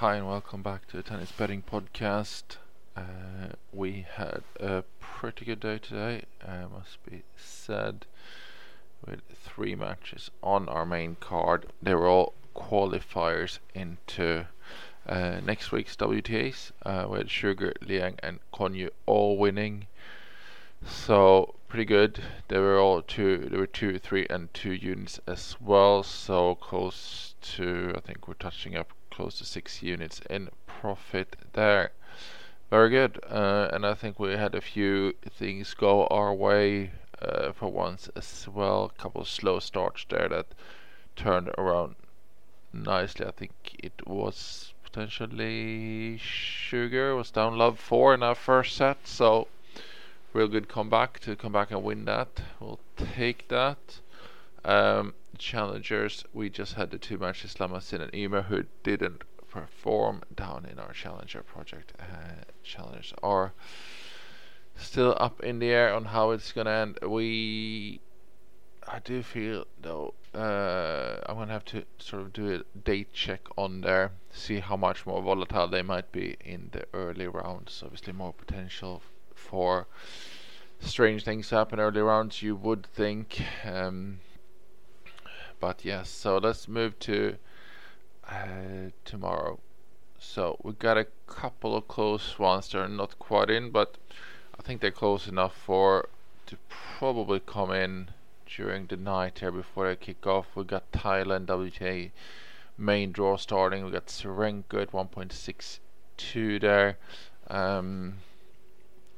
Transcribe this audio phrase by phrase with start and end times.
[0.00, 2.56] Hi and welcome back to the Tennis Betting Podcast.
[2.96, 8.06] Uh, we had a pretty good day today, uh, must be said,
[9.06, 11.66] with three matches on our main card.
[11.82, 14.46] They were all qualifiers into
[15.06, 16.70] uh, next week's WTAs.
[16.82, 19.86] Uh, had Sugar, Liang, and Konyu all winning.
[20.82, 22.22] So pretty good.
[22.48, 23.48] They were all two.
[23.50, 26.02] There were two, three, and two units as well.
[26.02, 27.92] So close to.
[27.94, 31.92] I think we're touching up close to six units in profit there.
[32.70, 33.20] Very good.
[33.28, 38.08] Uh, and I think we had a few things go our way uh, for once
[38.16, 38.84] as well.
[38.84, 40.46] A couple of slow starts there that
[41.16, 41.96] turned around
[42.72, 43.26] nicely.
[43.26, 49.48] I think it was potentially Sugar was down love four in our first set, so
[50.32, 52.40] real good comeback to come back and win that.
[52.58, 54.00] We'll take that.
[54.64, 60.66] Um, challengers, we just had the two matches, Lamasine and Ymer, who didn't perform down
[60.70, 61.92] in our challenger project.
[61.98, 63.52] Uh, challengers are
[64.76, 66.98] still up in the air on how it's gonna end.
[67.02, 68.00] We,
[68.86, 73.40] I do feel though, uh, I'm gonna have to sort of do a date check
[73.56, 77.82] on there, see how much more volatile they might be in the early rounds.
[77.84, 79.02] Obviously, more potential
[79.34, 79.86] for
[80.80, 83.42] strange things happen early rounds, you would think.
[83.64, 84.20] Um,
[85.60, 87.36] but yes, so let's move to
[88.28, 89.60] uh, tomorrow.
[90.18, 92.68] So we got a couple of close ones.
[92.68, 93.96] They're not quite in, but
[94.58, 96.08] I think they're close enough for
[96.46, 96.56] to
[96.98, 98.08] probably come in
[98.46, 100.46] during the night here before they kick off.
[100.54, 102.10] We got Thailand WTA
[102.76, 103.84] main draw starting.
[103.84, 106.98] We got Tsurenko at 1.62 there.
[107.48, 108.14] Um,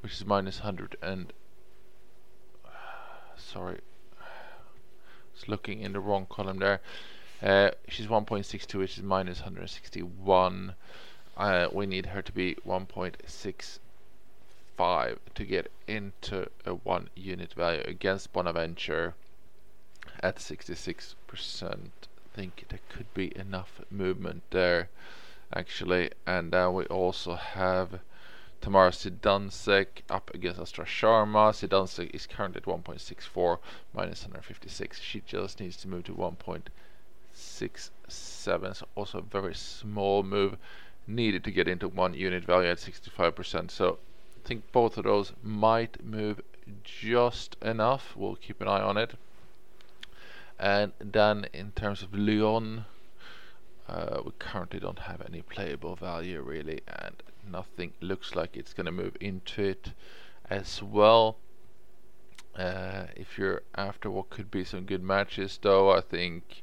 [0.00, 1.32] which is minus 100 and
[3.36, 3.80] sorry
[5.40, 6.82] it's looking in the wrong column there.
[7.42, 10.74] Uh, she's 1.62 which is minus 161
[11.38, 18.34] uh, we need her to be 1.65 to get into a one unit value against
[18.34, 19.14] Bonaventure
[20.22, 21.14] at 66%
[21.62, 21.68] I
[22.34, 24.90] think there could be enough movement there
[25.52, 26.10] actually.
[26.26, 28.00] And then we also have
[28.60, 31.52] Tamara Zidansek up against Astra Sharma.
[31.52, 33.58] Zidansek is currently at 1.64
[33.94, 35.00] minus 156.
[35.00, 38.76] She just needs to move to 1.67.
[38.76, 40.56] So also a very small move
[41.06, 43.70] needed to get into one unit value at 65%.
[43.70, 43.98] So
[44.36, 46.42] I think both of those might move
[46.84, 48.14] just enough.
[48.14, 49.14] We'll keep an eye on it.
[50.58, 52.84] And then in terms of Lyon,
[53.90, 57.16] uh, we currently don't have any playable value really, and
[57.50, 59.92] nothing looks like it's going to move into it
[60.48, 61.36] as well.
[62.56, 66.62] Uh, if you're after what could be some good matches, though, I think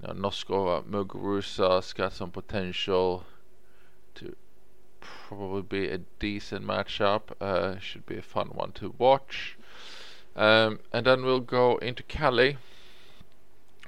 [0.00, 3.24] you know, Noskova Muguruza's got some potential
[4.16, 4.34] to
[5.00, 7.22] probably be a decent matchup.
[7.40, 9.56] Uh, should be a fun one to watch.
[10.34, 12.58] Um, and then we'll go into Cali.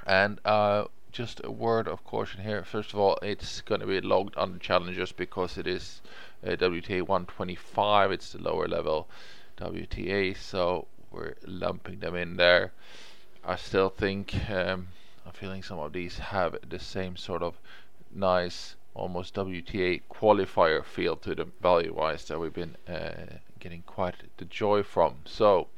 [0.06, 2.62] And uh, just a word of caution here.
[2.64, 6.00] First of all, it's going to be logged under challengers because it is
[6.46, 8.12] uh, WTA 125.
[8.12, 9.08] It's the lower level
[9.58, 12.72] WTA, so we're lumping them in there.
[13.44, 14.88] I still think um,
[15.26, 17.58] I'm feeling some of these have the same sort of
[18.14, 24.44] nice, almost WTA qualifier feel to them value-wise that we've been uh, getting quite the
[24.44, 25.16] joy from.
[25.24, 25.68] So.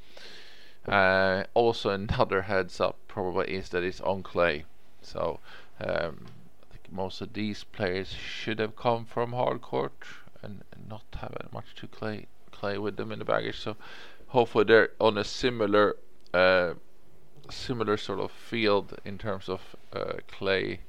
[0.86, 4.64] Uh, also, another heads up probably is that it's on clay.
[5.02, 5.40] So
[5.80, 6.26] um,
[6.62, 9.90] I think most of these players should have come from hardcourt
[10.42, 13.60] and, not have much to clay clay with them in the baggage.
[13.60, 13.76] So
[14.28, 15.96] hopefully they're on a similar
[16.34, 16.74] uh,
[17.48, 19.60] similar sort of field in terms of
[19.92, 20.80] uh, clay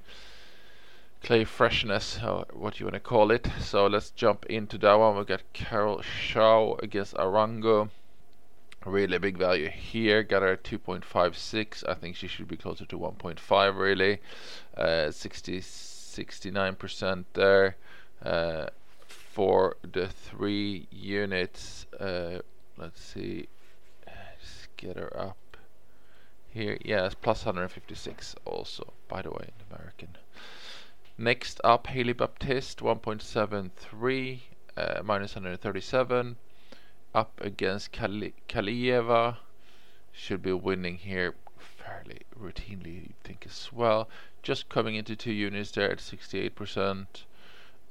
[1.23, 3.47] clay freshness or what you want to call it.
[3.59, 5.17] So let's jump into that one.
[5.17, 7.89] We got Carol Zhao against Arango
[8.85, 10.23] really big value here.
[10.23, 14.19] Got her 2.56 I think she should be closer to 1.5 really.
[14.75, 17.77] Uh, 60 69% there
[18.23, 18.67] uh,
[19.07, 21.85] for the three units.
[21.99, 22.39] Uh,
[22.77, 23.47] let's see.
[24.77, 25.57] Get her up
[26.49, 26.77] here.
[26.83, 30.17] Yes plus 156 also by the way in American.
[31.17, 34.39] Next up Hailey Baptiste 1.73
[34.75, 36.37] uh, minus 137
[37.13, 39.37] up against Kalieva.
[40.13, 44.09] Should be winning here fairly routinely, you think as well.
[44.43, 47.05] Just coming into two units there at 68%.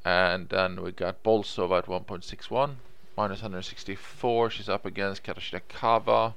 [0.04, 2.76] And then we got Bolsova at 1.61,
[3.16, 4.50] minus 164.
[4.50, 6.34] She's up against Katarzyna Kawa.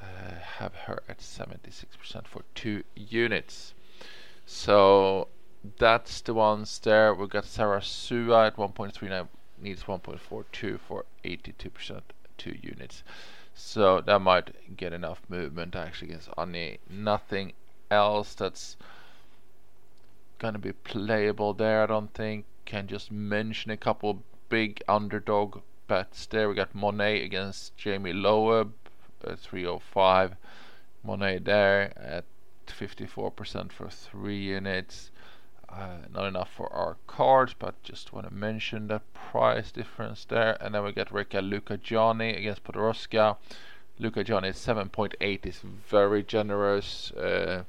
[0.00, 3.74] Uh, have her at 76% for two units.
[4.46, 5.28] So
[5.78, 7.12] that's the ones there.
[7.12, 9.26] We've got Zarazua at 1.39,
[9.62, 12.02] needs 1.42 for 82%
[12.38, 13.02] two units.
[13.54, 16.78] So that might get enough movement actually against Ani.
[16.88, 17.52] Nothing
[17.90, 18.76] else that's
[20.38, 22.46] gonna be playable there, I don't think.
[22.64, 26.48] Can just mention a couple big underdog bets there.
[26.48, 28.72] We got Monet against Jamie Loeb,
[29.24, 30.36] uh, 305.
[31.02, 32.24] Monet there at
[32.66, 35.10] 54% for three units.
[35.68, 40.56] Uh, not enough for our cards, but just want to mention the price difference there.
[40.60, 43.36] And then we get Rika Lukagiani against Podoroska.
[44.00, 47.10] Lukagiani 7.8 is very generous.
[47.12, 47.64] Uh,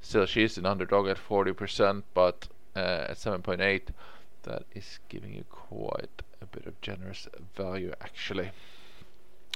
[0.00, 3.82] still, she's an underdog at 40%, but uh, at 7.8,
[4.42, 8.50] that is giving you quite a bit of generous value actually.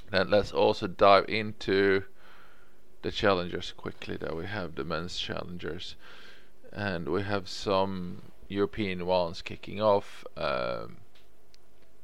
[0.09, 2.03] Then let's also dive into
[3.01, 4.17] the challengers quickly.
[4.17, 5.95] That we have the men's challengers
[6.71, 10.25] and we have some European ones kicking off.
[10.37, 10.97] Um,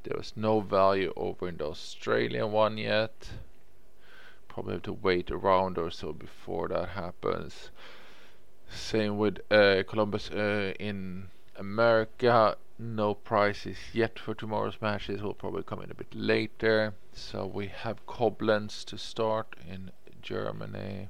[0.03, 3.29] there was no value over in the Australian one yet.
[4.47, 7.71] Probably have to wait a round or so before that happens.
[8.69, 11.27] Same with uh, Columbus uh, in
[11.57, 12.57] America.
[12.79, 15.21] No prices yet for tomorrow's matches.
[15.21, 16.93] Will probably come in a bit later.
[17.13, 19.91] So we have Koblenz to start in
[20.21, 21.09] Germany,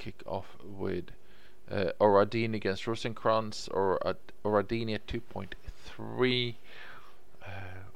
[0.00, 1.04] kick off with
[1.70, 4.00] uh, Oradini against Rosenkrantz or
[4.44, 6.54] Oradini at 2.3
[7.44, 7.48] uh,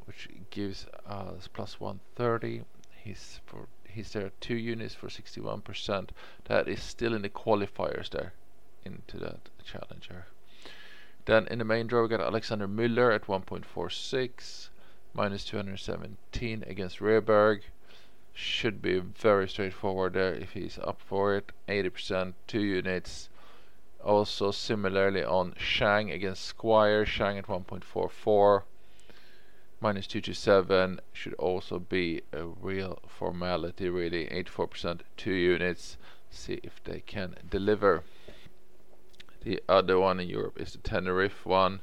[0.05, 2.63] which gives us plus 130
[3.03, 6.11] he's for he's there two units for 61%
[6.45, 8.33] that is still in the qualifiers there
[8.85, 10.27] into that challenger.
[11.25, 14.69] Then in the main draw we got Alexander Müller at 1.46
[15.15, 17.61] minus 217 against Rehberg
[18.37, 21.53] should be very straightforward there if he's up for it.
[21.69, 23.29] 80% two units.
[24.03, 28.63] Also similarly on Shang against Squire Shang at 1.44
[29.81, 34.27] minus 227 should also be a real formality really.
[34.27, 35.97] 84% two units.
[36.29, 38.03] See if they can deliver.
[39.43, 41.83] The other one in Europe is the Tenerife one.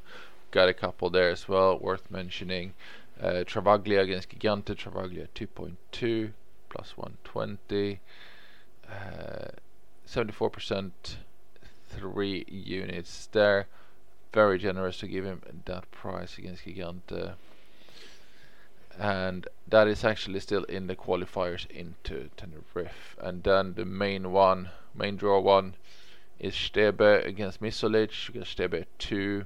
[0.51, 2.73] Got a couple there as well worth mentioning.
[3.21, 6.33] Uh, Travaglia against Gigante Travaglia 2.2
[6.71, 7.99] plus 120.
[10.07, 10.91] 74% uh,
[11.89, 13.67] three units there.
[14.33, 17.33] Very generous to give him that price against Gigante.
[18.97, 23.17] And that is actually still in the qualifiers into Tenerife.
[23.19, 25.75] And then the main one, main draw one,
[26.39, 28.29] is Stebe against Misolic.
[28.29, 29.45] Against Stebe 2,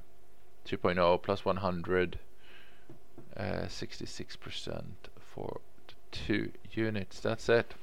[0.68, 2.20] 2.0 plus 100,
[3.38, 4.84] uh, 66%
[5.18, 5.62] for
[6.28, 7.20] two units.
[7.20, 7.74] That's it.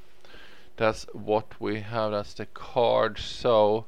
[0.76, 2.12] That's what we have.
[2.12, 3.18] That's the card.
[3.18, 3.86] So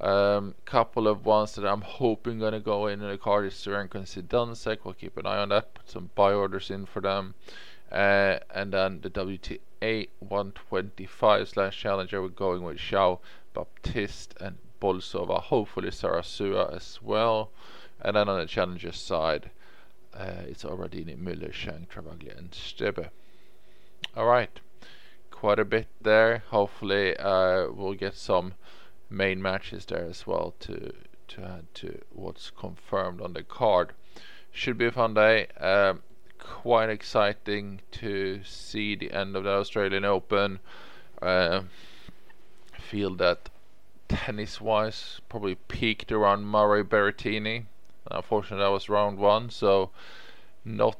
[0.00, 4.06] um, couple of ones that I'm hoping gonna go in the card is Tsurenko and
[4.06, 5.74] Zidansek we'll keep an eye on that.
[5.74, 7.34] Put some buy orders in for them.
[7.90, 12.22] Uh, and then the WTA 125 slash challenger.
[12.22, 13.18] We're going with Zhao
[13.52, 15.40] Baptiste and Bolsova.
[15.40, 17.50] Hopefully Zarazua as well.
[18.00, 19.50] And then on the challenger side
[20.14, 23.10] uh, it's Oradini, Müller, Shang, Travaglia and Stebe
[24.16, 24.60] Alright,
[25.30, 26.42] quite a bit there.
[26.48, 28.54] Hopefully uh, we'll get some
[29.08, 30.92] main matches there as well to
[31.28, 33.92] to add to what's confirmed on the card.
[34.50, 35.46] Should be a fun day.
[35.60, 36.02] Um,
[36.38, 40.58] quite exciting to see the end of the Australian Open.
[41.22, 41.62] Uh,
[42.78, 43.48] feel that
[44.08, 47.66] tennis wise probably peaked around Murray Berrettini.
[48.10, 49.90] Unfortunately, that was round one, so
[50.64, 50.98] not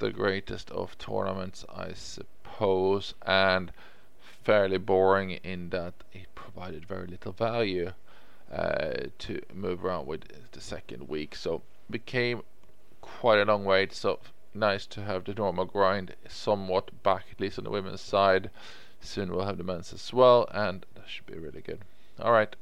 [0.00, 3.70] the greatest of tournaments, I suppose suppose, and
[4.42, 7.92] fairly boring in that it provided very little value
[8.52, 10.22] uh, to move around with
[10.52, 11.36] the second week.
[11.36, 12.42] So became
[13.00, 13.92] quite a long wait.
[13.92, 14.18] So
[14.54, 18.50] nice to have the normal grind somewhat back, at least on the women's side.
[19.00, 21.82] Soon we'll have the men's as well, and that should be really good.
[22.20, 22.54] All right.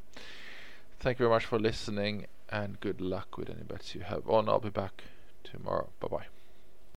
[1.01, 4.49] Thank you very much for listening, and good luck with any bets you have on.
[4.49, 5.05] I'll be back
[5.45, 5.89] tomorrow.
[6.01, 6.36] Bye bye.